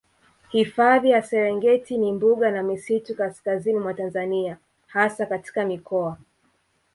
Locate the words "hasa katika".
4.87-5.65